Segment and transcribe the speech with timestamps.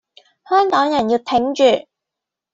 [0.49, 1.85] 香港人要挺著